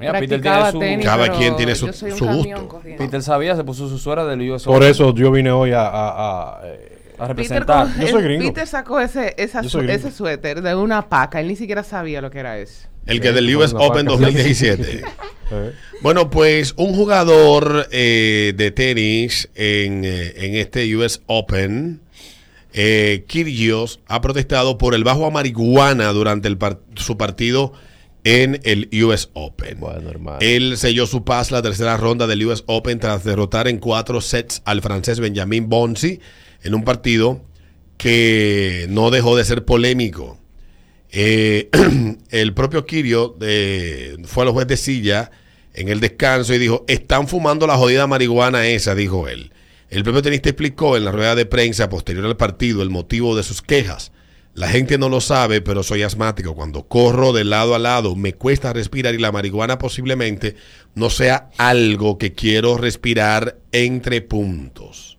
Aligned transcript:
Mira, 0.00 0.18
Peter 0.18 0.40
tiene 0.40 0.70
su- 0.72 0.78
tenis, 0.78 1.04
Cada 1.06 1.28
quien 1.30 1.56
tiene 1.56 1.74
su- 1.74 1.86
gusto. 1.86 2.26
corriendo. 2.68 2.80
Peter 2.98 3.22
sabía, 3.22 3.54
se 3.56 3.64
puso 3.64 3.88
su 3.88 3.98
suera 3.98 4.24
del 4.24 4.50
US 4.50 4.64
Por 4.64 4.76
Open 4.78 4.88
eso 4.90 5.14
yo 5.14 5.30
vine 5.30 5.50
hoy 5.50 5.72
a... 5.72 5.82
a- 5.86 6.58
a, 6.58 6.60
eh, 6.66 6.86
a 7.18 7.28
Peter, 7.28 7.36
representar. 7.36 7.86
co- 7.86 8.00
Yo 8.00 8.08
soy 8.08 8.22
gringo. 8.22 8.44
Peter 8.46 8.66
sacó 8.66 8.98
ese, 8.98 9.34
esa 9.36 9.62
suéter 10.10 10.62
de 10.62 10.74
una 10.74 11.08
paca. 11.08 11.40
Él 11.40 11.48
ni 11.48 11.56
siquiera 11.56 11.84
sabía 11.84 12.20
lo 12.22 12.30
que 12.30 12.38
era 12.38 12.58
eso. 12.58 12.88
El 13.06 13.20
que 13.20 13.32
del 13.32 13.54
US 13.56 13.74
Open 13.74 14.06
vaca. 14.06 14.18
2017. 14.20 15.02
eh. 15.52 15.72
Bueno, 16.02 16.30
pues 16.30 16.74
un 16.76 16.94
jugador 16.94 17.88
eh, 17.92 18.54
de 18.56 18.70
tenis 18.70 19.48
en, 19.54 20.04
en 20.04 20.54
este 20.54 20.94
US 20.96 21.20
Open, 21.26 22.00
eh, 22.72 23.24
Kyrgios, 23.26 24.00
ha 24.06 24.20
protestado 24.20 24.78
por 24.78 24.94
el 24.94 25.02
bajo 25.04 25.26
a 25.26 25.30
marihuana 25.30 26.08
durante 26.12 26.48
el 26.48 26.56
par- 26.56 26.78
su 26.94 27.16
partido 27.18 27.72
en 28.24 28.60
el 28.64 28.88
US 29.04 29.30
Open. 29.32 29.80
Bueno, 29.80 30.10
hermano. 30.10 30.38
Él 30.40 30.76
selló 30.76 31.06
su 31.06 31.24
paz 31.24 31.50
la 31.50 31.62
tercera 31.62 31.96
ronda 31.96 32.26
del 32.26 32.44
US 32.46 32.64
Open 32.66 32.98
tras 32.98 33.24
derrotar 33.24 33.68
en 33.68 33.78
cuatro 33.78 34.20
sets 34.20 34.62
al 34.64 34.82
francés 34.82 35.20
Benjamin 35.20 35.68
Bonzi 35.68 36.20
en 36.62 36.74
un 36.74 36.84
partido 36.84 37.42
que 37.96 38.86
no 38.88 39.10
dejó 39.10 39.36
de 39.36 39.44
ser 39.44 39.64
polémico. 39.64 40.38
Eh, 41.10 41.68
el 42.30 42.54
propio 42.54 42.86
Kirio 42.86 43.36
eh, 43.40 44.16
fue 44.24 44.44
al 44.44 44.50
juez 44.50 44.66
de 44.66 44.76
silla 44.76 45.30
en 45.74 45.88
el 45.88 46.00
descanso 46.00 46.54
y 46.54 46.58
dijo, 46.58 46.84
están 46.88 47.28
fumando 47.28 47.66
la 47.66 47.76
jodida 47.76 48.06
marihuana 48.06 48.66
esa, 48.66 48.94
dijo 48.94 49.28
él. 49.28 49.52
El 49.88 50.04
propio 50.04 50.22
tenista 50.22 50.48
explicó 50.48 50.96
en 50.96 51.04
la 51.04 51.12
rueda 51.12 51.34
de 51.34 51.46
prensa 51.46 51.88
posterior 51.88 52.24
al 52.24 52.36
partido 52.36 52.82
el 52.82 52.90
motivo 52.90 53.36
de 53.36 53.42
sus 53.42 53.60
quejas. 53.60 54.12
La 54.60 54.68
gente 54.68 54.98
no 54.98 55.08
lo 55.08 55.22
sabe, 55.22 55.62
pero 55.62 55.82
soy 55.82 56.02
asmático. 56.02 56.54
Cuando 56.54 56.82
corro 56.82 57.32
de 57.32 57.44
lado 57.44 57.74
a 57.74 57.78
lado 57.78 58.14
me 58.14 58.34
cuesta 58.34 58.74
respirar 58.74 59.14
y 59.14 59.18
la 59.18 59.32
marihuana 59.32 59.78
posiblemente 59.78 60.54
no 60.94 61.08
sea 61.08 61.48
algo 61.56 62.18
que 62.18 62.34
quiero 62.34 62.76
respirar 62.76 63.56
entre 63.72 64.20
puntos. 64.20 65.16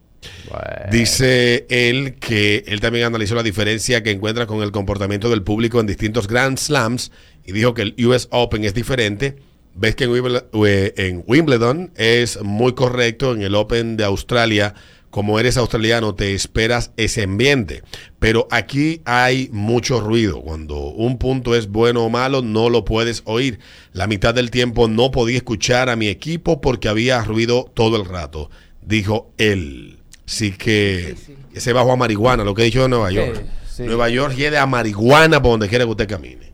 Dice 0.91 1.65
él 1.71 2.17
que 2.19 2.65
él 2.67 2.81
también 2.81 3.05
analizó 3.05 3.33
la 3.33 3.41
diferencia 3.41 4.03
que 4.03 4.11
encuentra 4.11 4.45
con 4.45 4.61
el 4.61 4.71
comportamiento 4.71 5.27
del 5.27 5.41
público 5.41 5.79
en 5.79 5.87
distintos 5.87 6.27
Grand 6.27 6.59
Slams 6.59 7.11
y 7.43 7.51
dijo 7.51 7.73
que 7.73 7.81
el 7.81 7.95
US 8.05 8.27
Open 8.29 8.63
es 8.63 8.75
diferente. 8.75 9.37
Ves 9.73 9.95
que 9.95 10.03
en 10.03 10.11
Wimbledon, 10.11 10.45
eh, 10.67 10.93
en 10.97 11.23
Wimbledon 11.25 11.91
es 11.95 12.39
muy 12.43 12.75
correcto, 12.75 13.33
en 13.33 13.41
el 13.41 13.55
Open 13.55 13.97
de 13.97 14.03
Australia, 14.03 14.75
como 15.11 15.39
eres 15.39 15.57
australiano, 15.57 16.15
te 16.15 16.33
esperas 16.33 16.91
ese 16.97 17.23
ambiente. 17.23 17.83
Pero 18.17 18.47
aquí 18.49 19.01
hay 19.05 19.49
mucho 19.51 19.99
ruido. 20.01 20.41
Cuando 20.41 20.77
un 20.77 21.17
punto 21.19 21.53
es 21.55 21.67
bueno 21.67 22.03
o 22.05 22.09
malo, 22.09 22.41
no 22.41 22.69
lo 22.69 22.83
puedes 22.85 23.21
oír. 23.25 23.59
La 23.93 24.07
mitad 24.07 24.33
del 24.33 24.49
tiempo 24.49 24.87
no 24.87 25.11
podía 25.11 25.37
escuchar 25.37 25.89
a 25.89 25.95
mi 25.95 26.07
equipo 26.07 26.59
porque 26.61 26.87
había 26.89 27.21
ruido 27.23 27.69
todo 27.73 27.97
el 27.97 28.05
rato, 28.05 28.49
dijo 28.81 29.31
él. 29.37 29.99
Así 30.25 30.51
que 30.53 31.15
Sí, 31.17 31.23
sí. 31.27 31.35
ese 31.53 31.73
bajo 31.73 31.91
a 31.91 31.95
marihuana, 31.97 32.43
lo 32.43 32.55
que 32.55 32.61
he 32.63 32.65
dicho 32.65 32.81
de 32.81 32.89
Nueva 32.89 33.11
York. 33.11 33.43
sí. 33.69 33.83
Nueva 33.83 34.09
York 34.09 34.33
lleve 34.35 34.57
a 34.57 34.65
marihuana 34.65 35.41
por 35.41 35.51
donde 35.51 35.67
quiera 35.69 35.83
que 35.85 35.91
usted 35.91 36.07
camine. 36.07 36.51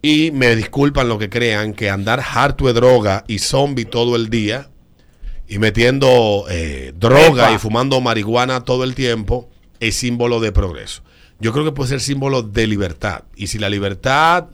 Y 0.00 0.30
me 0.30 0.54
disculpan 0.54 1.08
lo 1.08 1.18
que 1.18 1.28
crean 1.28 1.72
que 1.74 1.90
andar 1.90 2.22
harto 2.34 2.66
de 2.68 2.72
droga 2.74 3.24
y 3.26 3.40
zombie 3.40 3.84
todo 3.86 4.14
el 4.14 4.30
día 4.30 4.70
y 5.48 5.58
metiendo 5.58 6.44
eh, 6.50 6.92
droga 6.96 7.44
Epa. 7.46 7.52
y 7.52 7.58
fumando 7.58 8.00
marihuana 8.00 8.62
todo 8.64 8.84
el 8.84 8.94
tiempo 8.94 9.48
es 9.80 9.94
símbolo 9.96 10.40
de 10.40 10.52
progreso. 10.52 11.02
Yo 11.38 11.52
creo 11.52 11.64
que 11.64 11.72
puede 11.72 11.90
ser 11.90 12.00
símbolo 12.00 12.42
de 12.42 12.66
libertad. 12.66 13.24
Y 13.36 13.48
si 13.48 13.58
la 13.58 13.68
libertad, 13.68 14.46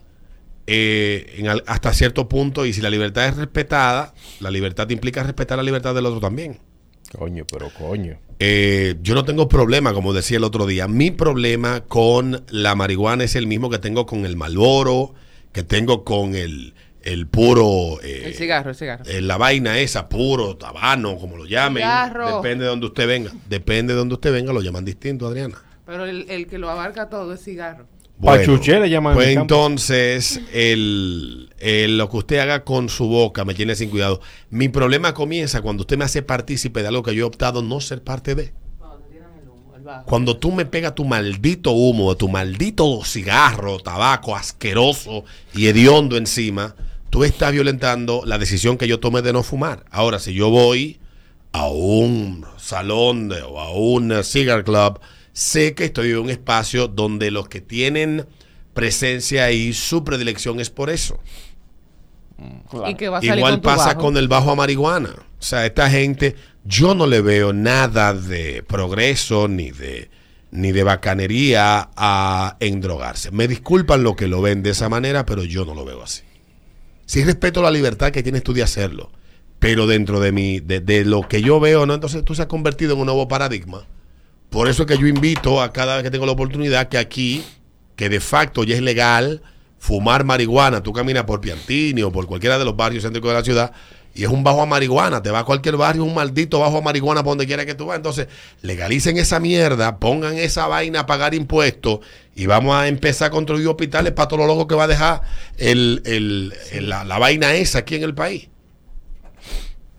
eh, 0.66 1.34
en 1.38 1.48
al- 1.48 1.64
hasta 1.66 1.92
cierto 1.92 2.28
punto, 2.28 2.66
y 2.66 2.72
si 2.72 2.80
la 2.80 2.90
libertad 2.90 3.26
es 3.28 3.36
respetada, 3.36 4.14
la 4.40 4.50
libertad 4.50 4.88
implica 4.90 5.22
respetar 5.22 5.56
la 5.58 5.62
libertad 5.64 5.94
del 5.94 6.06
otro 6.06 6.20
también. 6.20 6.58
Coño, 7.16 7.44
pero 7.50 7.68
coño. 7.78 8.18
Eh, 8.38 8.96
yo 9.02 9.14
no 9.14 9.24
tengo 9.24 9.48
problema, 9.48 9.92
como 9.92 10.12
decía 10.12 10.38
el 10.38 10.44
otro 10.44 10.66
día. 10.66 10.88
Mi 10.88 11.10
problema 11.10 11.82
con 11.82 12.44
la 12.48 12.74
marihuana 12.74 13.24
es 13.24 13.36
el 13.36 13.46
mismo 13.46 13.70
que 13.70 13.78
tengo 13.78 14.06
con 14.06 14.24
el 14.24 14.36
Malboro, 14.36 15.14
que 15.52 15.62
tengo 15.62 16.04
con 16.04 16.34
el, 16.34 16.74
el 17.04 17.26
puro... 17.26 18.00
eh, 18.02 18.22
El 18.26 18.34
cigarro, 18.34 18.70
el 18.70 18.76
cigarro. 18.76 19.04
eh, 19.06 19.20
la 19.20 19.36
vaina 19.36 19.78
esa, 19.78 20.08
puro, 20.08 20.56
tabano, 20.56 21.16
como 21.18 21.36
lo 21.36 21.44
llamen. 21.46 21.82
Cigarro. 21.82 22.36
Depende 22.36 22.64
de 22.64 22.70
donde 22.70 22.86
usted 22.86 23.06
venga. 23.06 23.32
Depende 23.48 23.92
de 23.94 23.98
donde 23.98 24.14
usted 24.14 24.32
venga, 24.32 24.52
lo 24.52 24.60
llaman 24.62 24.84
distinto, 24.84 25.26
Adriana. 25.26 25.60
Pero 25.86 26.04
el, 26.06 26.26
el 26.30 26.46
que 26.46 26.58
lo 26.58 26.70
abarca 26.70 27.08
todo 27.08 27.32
es 27.34 27.42
cigarro. 27.44 27.86
Pachuché 28.22 28.78
le 28.78 28.88
llaman 28.88 29.14
Pues 29.14 29.36
entonces, 29.36 30.40
el, 30.52 31.50
el- 31.58 31.98
lo 31.98 32.08
que 32.08 32.16
usted 32.18 32.38
haga 32.38 32.62
con 32.62 32.88
su 32.88 33.08
boca 33.08 33.44
me 33.44 33.52
tiene 33.54 33.74
sin 33.74 33.90
cuidado. 33.90 34.20
Mi 34.48 34.68
problema 34.68 35.12
comienza 35.12 35.60
cuando 35.60 35.80
usted 35.80 35.98
me 35.98 36.04
hace 36.04 36.22
partícipe 36.22 36.82
de 36.82 36.88
algo 36.88 37.02
que 37.02 37.14
yo 37.16 37.24
he 37.24 37.26
optado 37.26 37.62
no 37.62 37.80
ser 37.80 38.02
parte 38.04 38.36
de. 38.36 38.52
Cuando 40.06 40.36
tú 40.36 40.52
me 40.52 40.64
pegas 40.64 40.94
tu 40.94 41.04
maldito 41.04 41.72
humo, 41.72 42.16
tu 42.16 42.28
maldito 42.28 43.04
cigarro, 43.04 43.78
tabaco 43.80 44.36
asqueroso 44.36 45.24
y 45.54 45.66
hediondo 45.66 46.16
encima, 46.16 46.74
tú 47.12 47.24
estás 47.24 47.52
violentando 47.52 48.22
la 48.24 48.38
decisión 48.38 48.78
que 48.78 48.88
yo 48.88 48.98
tomé 48.98 49.20
de 49.20 49.34
no 49.34 49.42
fumar. 49.42 49.84
Ahora, 49.90 50.18
si 50.18 50.32
yo 50.32 50.48
voy 50.48 50.98
a 51.52 51.66
un 51.68 52.46
salón 52.56 53.28
de- 53.28 53.42
o 53.42 53.60
a 53.60 53.70
un 53.70 54.24
cigar 54.24 54.64
club, 54.64 54.98
sé 55.34 55.74
que 55.74 55.84
estoy 55.84 56.12
en 56.12 56.20
un 56.20 56.30
espacio 56.30 56.88
donde 56.88 57.30
los 57.30 57.50
que 57.50 57.60
tienen 57.60 58.26
presencia 58.72 59.50
y 59.50 59.74
su 59.74 60.04
predilección 60.04 60.58
es 60.58 60.70
por 60.70 60.88
eso. 60.88 61.20
Y 62.88 62.94
que 62.94 63.10
va 63.10 63.18
a 63.18 63.20
salir 63.20 63.36
Igual 63.36 63.52
con 63.56 63.60
pasa 63.60 63.88
bajo. 63.88 64.00
con 64.00 64.16
el 64.16 64.26
bajo 64.26 64.50
a 64.50 64.54
marihuana. 64.56 65.10
O 65.10 65.42
sea, 65.42 65.66
esta 65.66 65.90
gente, 65.90 66.34
yo 66.64 66.94
no 66.94 67.06
le 67.06 67.20
veo 67.20 67.52
nada 67.52 68.14
de 68.14 68.62
progreso 68.62 69.48
ni 69.48 69.70
de 69.70 70.10
ni 70.50 70.72
de 70.72 70.82
bacanería 70.82 71.90
a 71.94 72.56
endrogarse. 72.60 73.30
Me 73.32 73.48
disculpan 73.48 74.02
lo 74.02 74.16
que 74.16 74.28
lo 74.28 74.40
ven 74.40 74.62
de 74.62 74.70
esa 74.70 74.88
manera, 74.88 75.26
pero 75.26 75.44
yo 75.44 75.66
no 75.66 75.74
lo 75.74 75.84
veo 75.84 76.02
así. 76.02 76.22
Sí 77.12 77.22
respeto 77.24 77.60
la 77.60 77.70
libertad 77.70 78.10
que 78.10 78.22
tienes 78.22 78.42
tú 78.42 78.54
de 78.54 78.62
hacerlo, 78.62 79.10
pero 79.58 79.86
dentro 79.86 80.18
de 80.18 80.32
mi, 80.32 80.60
de, 80.60 81.04
lo 81.04 81.28
que 81.28 81.42
yo 81.42 81.60
veo, 81.60 81.84
¿no? 81.84 81.92
Entonces 81.92 82.24
tú 82.24 82.34
se 82.34 82.40
has 82.40 82.48
convertido 82.48 82.94
en 82.94 83.00
un 83.00 83.04
nuevo 83.04 83.28
paradigma. 83.28 83.84
Por 84.48 84.66
eso 84.66 84.84
es 84.84 84.88
que 84.88 84.96
yo 84.96 85.06
invito 85.06 85.60
a 85.60 85.74
cada 85.74 85.96
vez 85.96 86.04
que 86.04 86.10
tengo 86.10 86.24
la 86.24 86.32
oportunidad 86.32 86.88
que 86.88 86.96
aquí, 86.96 87.44
que 87.96 88.08
de 88.08 88.18
facto 88.18 88.64
ya 88.64 88.76
es 88.76 88.80
legal 88.80 89.42
fumar 89.78 90.24
marihuana, 90.24 90.82
tú 90.82 90.94
caminas 90.94 91.24
por 91.24 91.42
Piantini 91.42 92.00
o 92.02 92.10
por 92.10 92.26
cualquiera 92.26 92.58
de 92.58 92.64
los 92.64 92.76
barrios 92.76 93.04
céntricos 93.04 93.28
de 93.28 93.34
la 93.34 93.44
ciudad 93.44 93.72
y 94.14 94.24
es 94.24 94.28
un 94.28 94.44
bajo 94.44 94.60
a 94.62 94.66
marihuana, 94.66 95.22
te 95.22 95.30
va 95.30 95.40
a 95.40 95.44
cualquier 95.44 95.76
barrio, 95.76 96.04
un 96.04 96.14
maldito 96.14 96.60
bajo 96.60 96.78
a 96.78 96.80
marihuana 96.82 97.22
por 97.22 97.30
donde 97.32 97.46
quiera 97.46 97.64
que 97.64 97.74
tú 97.74 97.86
vas. 97.86 97.96
Entonces, 97.96 98.28
legalicen 98.60 99.16
esa 99.16 99.40
mierda, 99.40 99.98
pongan 99.98 100.36
esa 100.36 100.66
vaina 100.66 101.00
a 101.00 101.06
pagar 101.06 101.34
impuestos 101.34 102.00
y 102.34 102.46
vamos 102.46 102.74
a 102.76 102.88
empezar 102.88 103.28
a 103.28 103.30
construir 103.30 103.66
hospitales 103.68 104.12
para 104.12 104.28
todos 104.28 104.40
los 104.40 104.48
locos 104.48 104.66
que 104.66 104.74
va 104.74 104.84
a 104.84 104.88
dejar 104.88 105.22
el, 105.56 106.02
el- 106.04 106.52
el- 106.72 106.88
la, 106.88 107.04
la 107.04 107.18
vaina 107.18 107.54
esa 107.54 107.78
aquí 107.78 107.94
en 107.96 108.02
el 108.02 108.14
país. 108.14 108.48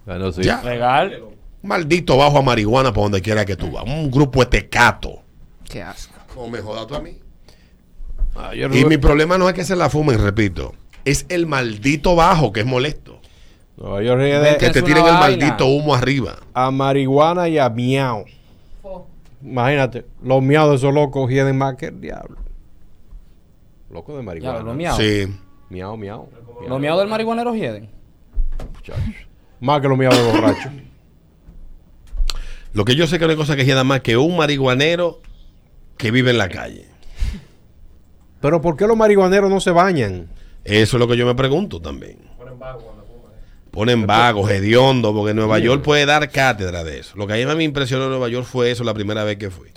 Bueno, 0.06 0.32
sí. 0.32 0.44
Ya. 0.44 0.62
Legal. 0.64 1.24
Maldito 1.62 2.18
bajo 2.18 2.38
a 2.40 2.42
marihuana 2.42 2.92
por 2.92 3.04
donde 3.06 3.22
quiera 3.22 3.46
que 3.46 3.56
tú 3.56 3.72
vas. 3.72 3.84
Un 3.86 4.12
grupo 4.12 4.42
de 4.42 4.48
tecato. 4.48 5.22
Qué 5.70 5.82
asco. 5.82 6.14
No 6.36 6.48
me 6.50 6.60
jodas 6.60 6.88
tú 6.88 6.96
a 6.96 7.00
mí. 7.00 7.18
Ah, 8.36 8.54
yo 8.54 8.68
Y 8.68 8.84
mi 8.86 8.98
problema 8.98 9.38
no 9.38 9.48
es 9.48 9.56
que 9.56 9.64
se 9.64 9.76
la 9.76 9.90
fumen, 9.90 10.20
repito. 10.22 10.74
Es 11.06 11.26
el 11.30 11.46
maldito 11.46 12.16
bajo 12.16 12.52
que 12.52 12.62
es 12.62 12.66
molesto. 12.66 13.22
No, 13.78 14.02
yo 14.02 14.16
ríe 14.16 14.40
Ven 14.40 14.54
de 14.54 14.58
Que 14.58 14.70
te 14.70 14.82
tiren 14.82 15.06
el 15.06 15.14
maldito 15.14 15.66
humo 15.68 15.96
arriba. 15.96 16.38
a 16.54 16.72
marihuana 16.72 17.48
y 17.50 17.58
a 17.58 17.70
miau. 17.70 18.26
Imagínate, 19.42 20.06
los 20.24 20.42
miados 20.42 20.70
de 20.72 20.76
esos 20.78 20.94
locos 20.94 21.30
hieden 21.30 21.58
más 21.58 21.76
que 21.76 21.88
el 21.88 22.00
diablo. 22.00 22.38
Loco 23.90 24.14
de 24.14 24.20
Ya, 24.20 24.24
marihuana. 24.26 24.60
los 24.62 24.76
miados. 24.76 25.00
Sí. 25.00 25.28
Miau, 25.70 25.98
miau. 25.98 26.30
Los 26.68 26.80
miados 26.80 27.00
del 27.02 27.10
marihuanero 27.10 27.54
hieden. 27.56 27.90
muchachos. 28.74 29.04
Más 29.60 29.82
que 29.82 29.88
los 29.88 29.98
miados 29.98 30.18
de 30.18 30.32
borracho. 30.32 30.70
Lo 32.74 32.86
que 32.86 32.96
yo 32.96 33.06
sé 33.08 33.20
que 33.20 33.26
no 33.26 33.32
hay 33.32 33.38
cosa 33.38 33.56
que 33.56 33.66
hieda 33.66 33.84
más 33.84 34.02
que 34.02 34.18
un 34.18 34.36
marihuanero 34.38 35.20
que 35.98 36.10
vive 36.12 36.32
en 36.32 36.38
la 36.38 36.50
calle. 36.50 36.88
Pero 38.42 38.62
¿por 38.62 38.76
qué 38.78 38.88
los 38.88 38.98
marihuaneros 38.98 39.50
no 39.50 39.60
se 39.60 39.72
bañan? 39.72 40.30
Eso 40.64 40.98
es 40.98 41.00
lo 41.00 41.08
que 41.08 41.16
yo 41.18 41.26
me 41.26 41.36
pregunto 41.36 41.82
también. 41.82 42.18
Ponen 42.38 42.58
vagos, 44.08 44.50
hediondo, 44.52 45.14
porque 45.14 45.34
Nueva 45.34 45.60
York 45.60 45.82
puede 45.84 46.06
dar 46.06 46.30
cátedra 46.30 46.84
de 46.84 47.00
eso. 47.00 47.18
Lo 47.18 47.28
que 47.28 47.34
a 47.34 47.36
mí 47.48 47.56
me 47.56 47.64
impresionó 47.64 48.04
en 48.06 48.12
Nueva 48.12 48.30
York 48.30 48.46
fue 48.46 48.72
eso 48.72 48.84
la 48.84 48.94
primera 48.94 49.24
vez 49.24 49.38
que 49.38 49.50
fui. 49.50 49.70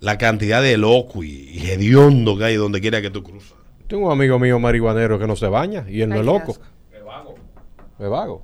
La 0.00 0.18
cantidad 0.18 0.60
de 0.60 0.76
loco 0.76 1.22
y, 1.22 1.48
y 1.52 1.70
hediondo 1.70 2.36
que 2.36 2.44
hay 2.44 2.56
donde 2.56 2.80
quiera 2.80 3.00
que 3.00 3.10
tú 3.10 3.22
cruzas. 3.22 3.54
Tengo 3.86 4.06
un 4.06 4.12
amigo 4.12 4.38
mío 4.38 4.58
marihuanero 4.58 5.18
que 5.18 5.26
no 5.26 5.36
se 5.36 5.46
baña 5.46 5.84
y 5.88 6.00
él 6.02 6.08
no 6.10 6.16
es 6.20 6.26
loco. 6.26 6.52
asco. 6.52 6.64
Es 7.98 8.08
vago. 8.10 8.42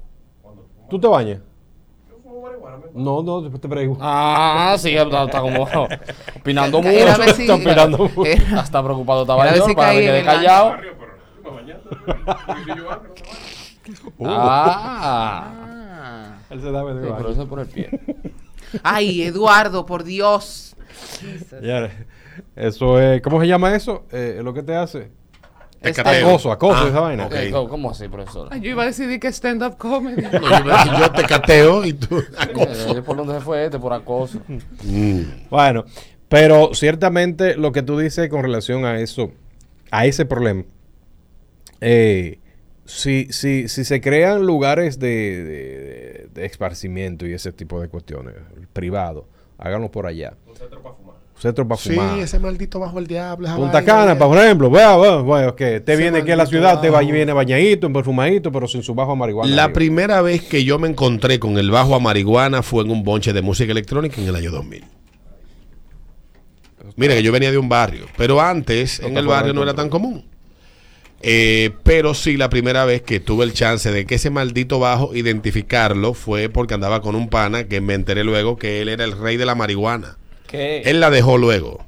¿Tú 0.89 0.99
te 1.01 1.07
bañas? 1.09 1.41
No, 2.95 3.23
no, 3.23 3.49
te 3.51 3.69
pregunto. 3.69 4.01
Ah, 4.05 4.75
sí, 4.79 4.97
está, 4.97 5.25
está 5.25 5.41
como 5.41 5.63
opinando 6.37 6.83
mucho. 6.83 7.35
Si- 7.35 7.43
Está 7.43 7.55
opinando 7.55 7.99
mucho. 7.99 8.25
era- 8.25 8.61
Hasta 8.61 8.83
preocupado 8.83 9.23
estaba 9.23 9.55
yo 9.57 9.75
para 9.75 9.93
que 9.93 10.01
quede 10.01 10.25
callado. 10.25 10.77
Ah. 14.25 15.53
Ah. 15.55 16.39
Él 16.51 16.61
se 16.61 16.71
da 16.73 16.83
Sí, 16.83 17.09
pero 17.17 17.31
eso 17.31 17.43
es 17.43 17.49
por 17.49 17.61
el 17.61 17.67
pie. 17.67 17.89
Ay, 18.83 19.23
Eduardo, 19.23 19.87
por 19.87 20.05
Dios. 20.05 20.77
Eso 22.57 23.01
es, 23.01 23.23
¿cómo 23.23 23.41
se 23.41 23.47
llama 23.47 23.75
eso? 23.75 24.05
Eh, 24.13 24.41
lo 24.43 24.53
que 24.55 24.63
te 24.63 24.75
hace. 24.75 25.11
Acoso, 25.83 26.53
acoso, 26.53 26.85
Ah, 26.85 26.89
esa 26.89 27.01
vaina. 27.01 27.27
ok. 27.27 27.35
¿Cómo, 27.53 27.69
cómo 27.69 27.91
así, 27.91 28.07
profesor? 28.09 28.49
Ay, 28.51 28.61
yo 28.61 28.71
iba 28.71 28.83
a 28.83 28.87
decir 28.87 29.19
que 29.19 29.29
stand-up 29.29 29.79
comedy. 29.79 30.23
No, 30.33 30.85
yo, 30.85 30.99
yo 30.99 31.11
te 31.13 31.23
cateo 31.23 31.85
y 31.85 31.95
tú. 31.95 32.23
Eh, 32.95 33.03
¿Por 33.05 33.17
dónde 33.17 33.35
se 33.35 33.41
fue 33.41 33.65
este? 33.65 33.79
Por 33.79 33.93
acoso. 33.93 34.41
Mm. 34.85 35.49
Bueno, 35.49 35.85
pero 36.29 36.75
ciertamente 36.75 37.57
lo 37.57 37.73
que 37.73 37.83
tú 37.83 37.99
dices 37.99 38.29
con 38.29 38.43
relación 38.43 38.85
a 38.85 38.99
eso, 39.01 39.33
a 39.91 40.05
ese 40.05 40.27
problema, 40.27 40.65
eh, 41.81 42.39
si, 42.85 43.27
si, 43.31 43.69
si 43.69 43.85
se 43.85 44.01
crean 44.01 44.47
lugares 44.47 44.99
de, 44.99 45.09
de- 45.45 46.29
de 46.35 46.47
esparcimiento 46.47 47.27
y 47.27 47.33
ese 47.33 47.53
tipo 47.53 47.81
de 47.81 47.89
cuestiones, 47.89 48.35
privados, 48.73 49.25
háganlo 49.59 49.91
por 49.91 50.07
allá. 50.07 50.35
Un 50.47 50.57
centro 50.57 50.83
para 50.83 50.95
fumar. 50.97 51.17
Centro 51.39 51.67
para 51.69 51.81
Sí, 51.81 51.91
fumar. 51.91 52.19
ese 52.19 52.39
maldito 52.39 52.79
bajo 52.81 52.99
el 52.99 53.07
diablo. 53.07 53.49
Punta 53.57 53.73
vaina, 53.81 53.85
Cana, 53.87 54.19
por 54.19 54.37
ejemplo, 54.37 54.71
vea, 54.71 54.97
vea, 54.97 55.17
vea, 55.23 55.55
que 55.57 55.81
te 55.81 55.97
viene 55.97 56.19
aquí 56.19 56.31
a 56.33 56.37
la 56.37 56.47
ciudad, 56.47 56.81
te 56.81 56.91
va, 56.91 57.01
viene 57.01 57.33
bañadito, 57.33 57.91
perfumadito, 57.93 58.53
pero 58.53 58.69
sin 58.69 58.83
su 58.83 58.95
bajo 58.95 59.13
a 59.13 59.17
marihuana. 59.17 59.55
La 59.55 59.65
arriba. 59.65 59.75
primera 59.75 60.21
vez 60.23 60.43
que 60.43 60.65
yo 60.65 60.79
me 60.79 60.89
encontré 60.89 61.39
con 61.39 61.57
el 61.59 61.71
bajo 61.71 61.95
a 61.95 62.01
marihuana 62.01 62.63
fue 62.63 62.85
en 62.85 62.91
un 62.91 63.03
bonche 63.05 63.33
de 63.33 63.41
música 63.43 63.73
electrónica 63.73 64.21
en 64.21 64.29
el 64.29 64.37
año 64.37 64.51
2000. 64.51 64.85
Mira 66.97 67.15
que 67.15 67.23
yo 67.23 67.33
venía 67.33 67.51
de 67.51 67.59
un 67.59 67.69
barrio, 67.69 68.07
pero 68.17 68.41
antes 68.41 69.01
en 69.01 69.17
el 69.17 69.27
barrio 69.27 69.53
no 69.55 69.63
era 69.63 69.75
tan 69.75 69.89
común. 69.89 70.25
Eh, 71.23 71.71
pero 71.83 72.15
sí, 72.15 72.37
la 72.37 72.49
primera 72.49 72.85
vez 72.87 73.03
que 73.03 73.21
tuve 73.21 73.45
el 73.45 73.53
chance 73.53 73.91
de 73.93 74.07
que 74.07 74.15
ese 74.15 74.31
maldito 74.31 74.79
bajo 74.79 75.15
identificarlo 75.15 76.15
fue 76.15 76.49
porque 76.49 76.75
andaba 76.75 77.03
con 77.03 77.15
un 77.15 77.29
pana 77.29 77.65
que 77.65 77.81
me 77.81 77.95
enteré 77.95 78.25
luego 78.25 78.57
que 78.57 78.81
él 78.81 78.89
era 78.89 79.05
el 79.05 79.13
rey 79.19 79.37
de 79.37 79.45
la 79.47 79.55
marihuana. 79.55 80.17
¿Qué? 80.47 80.81
Él 80.87 80.99
la 81.01 81.11
dejó 81.11 81.37
luego. 81.39 81.85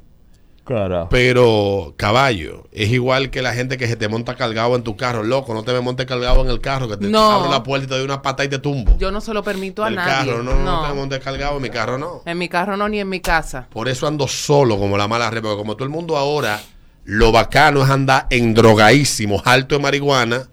Carajo. 0.64 1.08
Pero, 1.10 1.94
caballo, 1.96 2.68
es 2.70 2.90
igual 2.90 3.30
que 3.30 3.42
la 3.42 3.52
gente 3.52 3.76
que 3.78 3.88
se 3.88 3.96
te 3.96 4.06
monta 4.08 4.36
cargado 4.36 4.76
en 4.76 4.84
tu 4.84 4.96
carro. 4.96 5.24
Loco, 5.24 5.54
no 5.54 5.64
te 5.64 5.72
me 5.72 5.80
montes 5.80 6.06
cargado 6.06 6.40
en 6.42 6.48
el 6.50 6.60
carro, 6.60 6.86
que 6.88 6.96
te 6.96 7.08
No. 7.08 7.32
abro 7.32 7.50
la 7.50 7.64
puerta 7.64 7.86
y 7.86 7.88
te 7.88 7.94
doy 7.96 8.04
una 8.04 8.22
pata 8.22 8.44
y 8.44 8.48
te 8.48 8.60
tumbo. 8.60 8.96
Yo 8.96 9.10
no 9.10 9.20
se 9.20 9.34
lo 9.34 9.42
permito 9.42 9.82
a 9.82 9.88
el 9.88 9.96
nadie. 9.96 10.30
carro, 10.30 10.42
no, 10.44 10.54
no, 10.54 10.82
te 10.82 10.88
me 10.90 10.94
montes 10.94 11.18
cargado 11.18 11.56
en 11.56 11.62
mi 11.62 11.70
carro, 11.70 11.98
no. 11.98 12.22
En 12.26 12.38
mi 12.38 12.48
carro 12.48 12.76
no, 12.76 12.88
ni 12.88 13.00
en 13.00 13.08
mi 13.08 13.18
casa. 13.18 13.66
Por 13.72 13.88
eso 13.88 14.06
ando 14.06 14.28
solo 14.28 14.78
como 14.78 14.96
la 14.96 15.08
mala 15.08 15.30
red, 15.30 15.42
porque 15.42 15.56
como 15.56 15.74
todo 15.74 15.82
el 15.84 15.90
mundo 15.90 16.16
ahora, 16.16 16.60
lo 17.04 17.32
bacano 17.32 17.82
es 17.84 17.90
andar 17.90 18.26
en 18.30 18.54
drogadísimos, 18.54 19.42
alto 19.44 19.76
de 19.76 19.82
marihuana, 19.82 20.48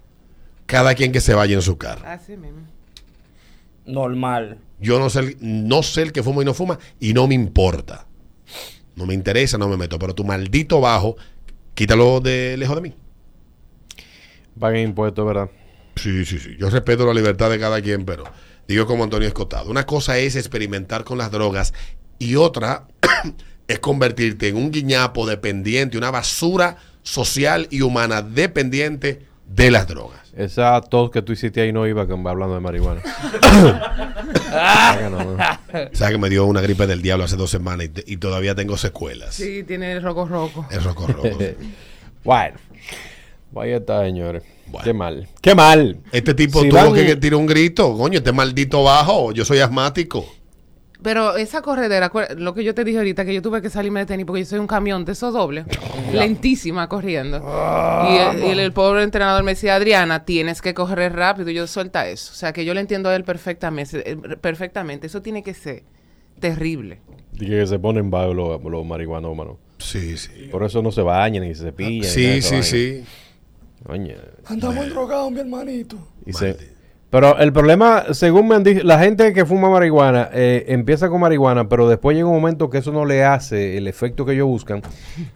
cada 0.66 0.96
quien 0.96 1.12
que 1.12 1.22
se 1.22 1.34
vaya 1.34 1.56
en 1.56 1.62
su 1.62 1.78
carro. 1.78 2.06
Así 2.08 2.38
mismo. 2.38 2.60
Normal. 3.86 4.60
Yo 4.80 5.00
no 5.00 5.10
sé, 5.10 5.20
el- 5.20 5.38
no 5.42 5.84
sé 5.84 6.04
el 6.04 6.12
que 6.12 6.24
fuma 6.24 6.42
y 6.42 6.46
no 6.46 6.54
fuma, 6.54 6.80
y 7.00 7.14
no 7.14 7.28
me 7.28 7.36
importa. 7.36 8.06
No 8.96 9.06
me 9.06 9.14
interesa, 9.14 9.58
no 9.58 9.68
me 9.68 9.78
meto, 9.78 9.98
pero 9.98 10.14
tu 10.14 10.24
maldito 10.24 10.80
bajo, 10.82 11.16
quítalo 11.74 12.20
de 12.20 12.56
lejos 12.58 12.76
de 12.76 12.82
mí. 12.82 12.96
Paguen 14.60 14.90
impuestos, 14.90 15.26
¿verdad? 15.26 15.50
Sí, 15.96 16.26
sí, 16.26 16.38
sí. 16.40 16.56
Yo 16.60 16.70
respeto 16.70 17.06
la 17.06 17.14
libertad 17.14 17.50
de 17.50 17.60
cada 17.60 17.82
quien, 17.82 18.06
pero 18.06 18.24
digo 18.68 18.86
como 18.86 19.04
Antonio 19.04 19.28
Escotado. 19.28 19.70
Una 19.70 19.86
cosa 19.86 20.18
es 20.18 20.36
experimentar 20.36 21.04
con 21.04 21.18
las 21.18 21.32
drogas 21.32 21.74
y 22.20 22.36
otra 22.36 22.88
es 23.70 23.80
convertirte 23.80 24.50
en 24.50 24.58
un 24.58 24.72
guiñapo 24.72 25.26
dependiente, 25.26 25.98
una 25.98 26.12
basura 26.12 26.76
social 27.04 27.68
y 27.72 27.82
humana 27.82 28.22
dependiente 28.22 29.22
de 29.48 29.72
las 29.72 29.88
drogas. 29.88 30.20
Esa 30.36 30.80
tos 30.82 31.10
que 31.12 31.22
tú 31.22 31.32
hiciste 31.34 31.62
ahí 31.62 31.72
no 31.74 31.88
iba 31.88 32.06
con- 32.08 32.26
hablando 32.28 32.56
de 32.56 32.62
marihuana. 32.62 33.02
No, 35.10 35.10
no. 35.10 35.38
Sea 35.94 36.10
que 36.10 36.18
me 36.18 36.30
dio 36.30 36.46
una 36.46 36.62
gripe 36.62 36.86
del 36.88 37.02
diablo 37.02 37.24
hace 37.26 37.36
dos 37.36 37.50
semanas 37.50 37.90
y, 38.06 38.18
todavía 38.18 38.56
tengo 38.56 38.78
secuelas. 38.78 39.34
Sí, 39.36 39.64
tiene 39.64 39.92
el 39.94 40.02
roco 40.04 40.26
roco. 40.28 40.66
Es 40.72 40.84
roco 40.84 41.08
roco. 41.08 41.30
Bueno, 42.24 42.58
vaya 43.52 43.78
está, 43.78 44.04
señores. 44.04 44.44
Bueno. 44.68 44.84
Qué 44.84 44.94
mal. 44.94 45.28
Qué 45.42 45.56
mal. 45.56 45.98
Este 46.12 46.34
tipo 46.34 46.62
Si 46.62 46.70
tuvo 46.70 46.92
van- 46.92 46.94
que 46.94 47.16
tirar 47.16 47.40
un 47.40 47.46
grito. 47.48 47.96
Coño, 47.98 48.18
este 48.20 48.32
maldito 48.34 48.84
bajo. 48.84 49.32
Yo 49.32 49.46
soy 49.46 49.60
asmático. 49.60 50.28
Pero 51.02 51.38
esa 51.38 51.62
corredera, 51.62 52.12
lo 52.38 52.54
que 52.54 52.64
yo 52.66 52.76
te 52.76 52.84
dije 52.84 52.98
ahorita, 52.98 53.24
que 53.24 53.34
yo 53.34 53.42
tuve 53.42 53.62
que 53.62 53.70
salirme 53.70 54.02
de 54.02 54.06
tenis 54.06 54.26
porque 54.26 54.42
yo 54.42 54.46
soy 54.46 54.60
un 54.60 54.68
camión 54.68 55.06
de 55.06 55.14
esos 55.14 55.34
dobles, 55.34 55.66
lentísima 56.12 56.90
corriendo. 56.90 57.38
y 58.12 58.18
el, 58.18 58.44
y 58.44 58.50
el- 58.50 58.60
el 58.60 58.74
pobre 58.74 59.04
entrenador 59.04 59.44
me 59.44 59.52
decía, 59.52 59.76
Adriana, 59.76 60.26
tienes 60.26 60.62
que 60.62 60.74
correr 60.74 61.14
rápido. 61.16 61.50
Y 61.50 61.54
yo 61.54 61.68
suelta 61.68 62.08
eso. 62.10 62.32
O 62.34 62.36
sea, 62.36 62.52
que 62.52 62.66
yo 62.66 62.74
le 62.74 62.82
entiendo 62.82 63.08
a 63.10 63.16
él 63.16 63.24
perfectamente. 63.24 64.12
eh, 64.12 64.16
perfectamente. 64.42 65.08
Eso 65.08 65.22
tiene 65.22 65.42
que 65.42 65.54
ser 65.54 65.84
terrible. 66.40 67.00
Dije 67.32 67.60
que 67.60 67.68
se 67.68 67.80
ponen 67.80 68.10
bajo 68.12 68.34
los, 68.34 68.62
los 68.64 68.86
marihuanos, 68.86 69.36
mano. 69.38 69.58
Sí, 69.78 70.18
sí. 70.18 70.50
Por 70.52 70.64
eso 70.64 70.82
no 70.82 70.92
se 70.92 71.02
bañan 71.02 71.44
ni 71.48 71.56
se 71.56 71.64
cepillan. 71.64 72.12
Sí, 72.12 72.42
sí, 72.42 72.62
sí. 72.64 73.04
Andamos 74.48 74.90
drogados, 74.90 75.32
mi 75.32 75.40
hermanito. 75.40 75.98
Y 76.26 76.34
se- 76.34 76.58
Pero 77.10 77.40
el 77.40 77.52
problema, 77.52 78.06
según 78.14 78.48
me 78.50 78.56
han 78.56 78.64
dicho, 78.64 78.84
la 78.84 79.00
gente 79.00 79.34
que 79.34 79.44
fuma 79.46 79.70
marihuana 79.70 80.30
eh, 80.32 80.66
empieza 80.68 81.10
con 81.10 81.20
marihuana, 81.22 81.68
pero 81.68 81.90
después 81.90 82.16
llega 82.16 82.28
un 82.30 82.36
momento 82.36 82.70
que 82.70 82.78
eso 82.78 82.92
no 82.92 83.04
le 83.06 83.24
hace 83.24 83.78
el 83.78 83.88
efecto 83.88 84.26
que 84.26 84.34
ellos 84.34 84.46
buscan. 84.48 84.84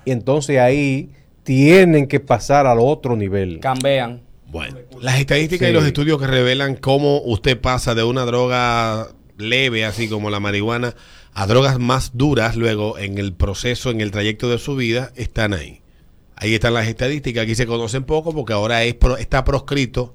Y 0.05 0.11
entonces 0.11 0.59
ahí 0.59 1.09
tienen 1.41 2.07
que 2.07 2.19
pasar 2.19 2.67
al 2.67 2.77
otro 2.79 3.15
nivel. 3.15 3.59
Cambean. 3.59 4.21
Bueno, 4.51 4.77
las 5.01 5.19
estadísticas 5.19 5.65
Sí. 5.67 5.71
y 5.71 5.73
los 5.73 5.83
estudios 5.85 6.19
que 6.21 6.27
revelan 6.27 6.75
cómo 6.75 7.21
usted 7.23 7.59
pasa 7.59 7.95
de 7.95 8.03
una 8.03 8.23
droga 8.23 9.07
leve, 9.37 9.83
así 9.83 10.07
como 10.07 10.29
la 10.29 10.39
marihuana, 10.39 10.93
a 11.33 11.47
drogas 11.47 11.79
más 11.79 12.11
duras 12.13 12.55
luego 12.55 12.99
en 12.99 13.17
el 13.17 13.33
proceso, 13.33 13.89
en 13.89 13.99
el 13.99 14.11
trayecto 14.11 14.47
de 14.47 14.59
su 14.59 14.75
vida, 14.75 15.11
están 15.15 15.55
ahí. 15.55 15.81
Ahí 16.35 16.53
están 16.53 16.75
las 16.75 16.87
estadísticas, 16.87 17.43
aquí 17.43 17.55
se 17.55 17.65
conocen 17.65 18.03
poco 18.03 18.31
porque 18.31 18.53
ahora 18.53 18.83
es 18.83 18.93
pro- 18.93 19.17
está 19.17 19.43
proscrito 19.43 20.13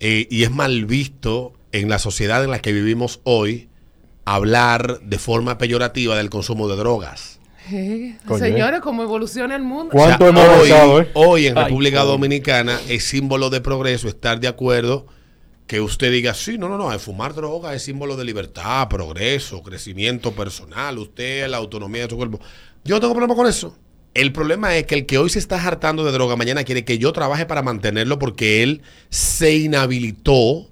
eh, 0.00 0.26
y 0.30 0.44
es 0.44 0.50
mal 0.50 0.86
visto 0.86 1.52
en 1.72 1.88
la 1.88 1.98
sociedad 1.98 2.42
en 2.44 2.50
la 2.50 2.60
que 2.60 2.72
vivimos 2.72 3.20
hoy 3.24 3.68
hablar 4.24 5.00
de 5.00 5.18
forma 5.18 5.58
peyorativa 5.58 6.16
del 6.16 6.30
consumo 6.30 6.68
de 6.68 6.76
drogas. 6.76 7.38
Eh, 7.70 8.16
Señores, 8.38 8.80
cómo 8.80 9.02
evoluciona 9.02 9.54
el 9.54 9.62
mundo. 9.62 9.90
¿Cuánto 9.92 10.24
O 10.26 10.32
sea, 10.32 10.44
hemos 10.44 10.58
hoy, 10.58 10.70
avanzado, 10.70 11.00
eh? 11.02 11.10
hoy 11.14 11.46
en 11.46 11.58
Ay, 11.58 11.64
República 11.64 12.00
coño. 12.00 12.12
Dominicana 12.12 12.80
es 12.88 13.04
símbolo 13.04 13.50
de 13.50 13.60
progreso 13.60 14.08
estar 14.08 14.40
de 14.40 14.48
acuerdo 14.48 15.06
que 15.66 15.82
usted 15.82 16.10
diga, 16.10 16.32
sí, 16.32 16.56
no, 16.56 16.68
no, 16.68 16.78
no, 16.78 16.90
el 16.92 16.98
fumar 16.98 17.34
droga 17.34 17.74
es 17.74 17.82
símbolo 17.82 18.16
de 18.16 18.24
libertad, 18.24 18.88
progreso, 18.88 19.62
crecimiento 19.62 20.32
personal, 20.32 20.96
usted, 20.96 21.46
la 21.46 21.58
autonomía 21.58 22.04
de 22.04 22.10
su 22.10 22.16
cuerpo. 22.16 22.40
Yo 22.84 22.96
no 22.96 23.00
tengo 23.00 23.12
problema 23.14 23.34
con 23.34 23.46
eso. 23.46 23.76
El 24.14 24.32
problema 24.32 24.76
es 24.76 24.86
que 24.86 24.94
el 24.94 25.06
que 25.06 25.18
hoy 25.18 25.30
se 25.30 25.38
está 25.38 25.64
hartando 25.64 26.04
de 26.04 26.12
droga, 26.12 26.36
mañana 26.36 26.64
quiere 26.64 26.84
que 26.84 26.98
yo 26.98 27.12
trabaje 27.12 27.46
para 27.46 27.62
mantenerlo 27.62 28.18
porque 28.18 28.62
él 28.62 28.82
se 29.10 29.56
inhabilitó 29.56 30.68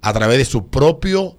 a 0.00 0.12
través 0.12 0.38
de 0.38 0.44
su 0.44 0.68
propio 0.68 1.36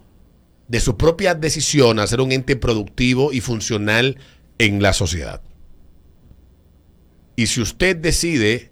de 0.68 0.82
propia 0.98 1.34
decisión 1.34 2.00
a 2.00 2.08
ser 2.08 2.22
un 2.22 2.32
ente 2.32 2.56
productivo 2.56 3.32
y 3.32 3.42
funcional 3.42 4.18
en 4.58 4.82
la 4.82 4.94
sociedad. 4.94 5.42
Y 7.36 7.48
si 7.48 7.62
usted 7.62 7.96
decide 7.96 8.72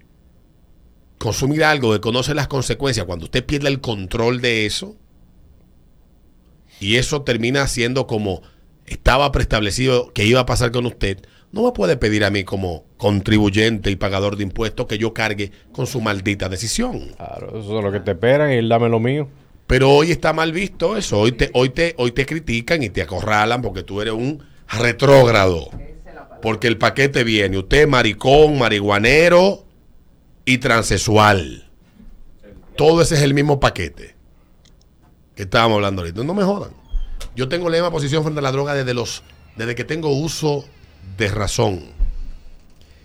consumir 1.18 1.64
algo 1.64 1.94
que 1.94 2.02
conoce 2.02 2.34
las 2.34 2.48
consecuencias, 2.48 3.06
cuando 3.06 3.26
usted 3.26 3.46
pierde 3.46 3.70
el 3.70 3.80
control 3.80 4.42
de 4.42 4.66
eso, 4.66 4.98
y 6.80 6.98
eso 6.98 7.22
termina 7.22 7.66
siendo 7.68 8.06
como 8.08 8.42
estaba 8.86 9.32
preestablecido 9.32 10.12
que 10.14 10.26
iba 10.26 10.40
a 10.40 10.46
pasar 10.46 10.72
con 10.72 10.86
usted, 10.86 11.20
no 11.52 11.64
me 11.64 11.72
puede 11.72 11.96
pedir 11.98 12.26
a 12.26 12.30
mí 12.30 12.44
como 12.44 12.84
contribuyente 12.98 13.90
y 13.90 13.96
pagador 13.96 14.36
de 14.36 14.44
impuestos 14.44 14.88
que 14.88 14.98
yo 14.98 15.14
cargue 15.14 15.52
con 15.72 15.88
su 15.88 16.02
maldita 16.02 16.50
decisión. 16.50 17.14
Claro, 17.16 17.60
eso 17.60 17.78
es 17.78 17.84
lo 17.84 17.92
que 17.92 18.02
te 18.02 18.12
esperan 18.12 18.52
y 18.52 18.56
él 18.56 18.70
dame 18.70 18.90
lo 18.90 19.00
mío. 19.00 19.30
Pero 19.68 19.90
hoy 19.92 20.12
está 20.12 20.34
mal 20.34 20.52
visto 20.52 20.98
eso. 20.98 21.20
Hoy 21.20 21.32
te, 21.32 21.50
hoy 21.54 21.70
te, 21.70 21.96
hoy 21.98 22.12
te 22.12 22.26
critican 22.26 22.84
y 22.84 22.90
te 22.90 23.02
acorralan 23.02 23.62
porque 23.62 23.84
tú 23.84 24.02
eres 24.02 24.14
un 24.14 24.44
retrógrado. 24.68 25.70
Porque 26.42 26.68
el 26.68 26.78
paquete 26.78 27.24
viene. 27.24 27.58
Usted 27.58 27.84
es 27.84 27.88
maricón, 27.88 28.60
marihuanero 28.60 29.66
y 30.44 30.60
transexual. 30.60 31.70
Todo 32.76 33.02
ese 33.02 33.16
es 33.16 33.22
el 33.22 33.34
mismo 33.34 33.60
paquete 33.60 34.16
que 35.36 35.44
estábamos 35.44 35.78
hablando 35.78 36.02
ahorita. 36.02 36.24
No 36.24 36.34
me 36.34 36.44
jodan. 36.44 36.85
Yo 37.36 37.50
tengo 37.50 37.70
la 37.70 37.78
misma 37.78 37.92
posición 37.92 38.24
frente 38.24 38.40
a 38.40 38.44
la 38.44 38.52
droga 38.52 38.74
desde 38.74 38.94
los 38.94 39.24
desde 39.56 39.76
que 39.76 39.84
tengo 39.84 40.10
uso 40.10 40.66
de 41.18 41.28
razón. 41.30 41.82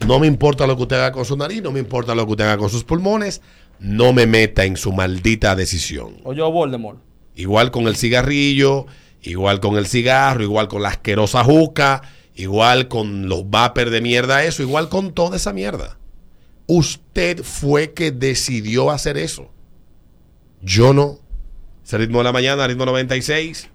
No 0.06 0.18
me 0.18 0.26
importa 0.26 0.66
lo 0.66 0.76
que 0.76 0.82
usted 0.82 0.96
haga 0.96 1.12
con 1.12 1.25
su 1.25 1.37
nariz, 1.37 1.62
no 1.62 1.72
me 1.72 1.78
importa 1.78 2.14
lo 2.14 2.25
que 2.26 2.32
usted 2.32 2.44
haga 2.44 2.58
con 2.58 2.70
sus 2.70 2.84
pulmones, 2.84 3.42
no 3.78 4.12
me 4.12 4.26
meta 4.26 4.64
en 4.64 4.76
su 4.76 4.92
maldita 4.92 5.54
decisión. 5.54 6.16
O 6.25 6.32
yo 6.32 6.50
Voldemort. 6.50 6.99
Igual 7.37 7.70
con 7.70 7.87
el 7.87 7.96
cigarrillo, 7.96 8.87
igual 9.22 9.60
con 9.60 9.76
el 9.76 9.87
cigarro, 9.87 10.42
igual 10.42 10.68
con 10.68 10.82
la 10.82 10.88
asquerosa 10.88 11.44
juca, 11.44 12.02
igual 12.34 12.88
con 12.88 13.28
los 13.28 13.49
vapers 13.49 13.90
de 13.90 14.00
mierda, 14.00 14.44
eso, 14.44 14.62
igual 14.62 14.88
con 14.88 15.12
toda 15.12 15.37
esa 15.37 15.52
mierda. 15.52 15.99
Usted 16.66 17.42
fue 17.42 17.92
que 17.92 18.10
decidió 18.10 18.90
hacer 18.90 19.16
eso. 19.16 19.50
Yo 20.62 20.92
no. 20.92 21.18
Ese 21.84 21.99
ritmo 21.99 22.18
de 22.18 22.25
la 22.25 22.32
mañana, 22.32 22.66
ritmo 22.66 22.87
96. 22.87 23.68